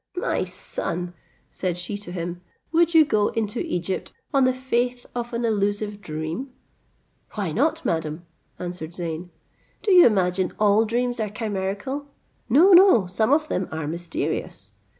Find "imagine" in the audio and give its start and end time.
10.07-10.53